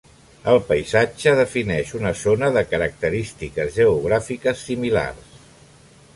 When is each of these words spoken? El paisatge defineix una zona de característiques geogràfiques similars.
El 0.51 0.55
paisatge 0.69 1.33
defineix 1.39 1.91
una 1.99 2.13
zona 2.21 2.49
de 2.57 2.65
característiques 2.73 3.77
geogràfiques 3.77 4.67
similars. 4.73 5.41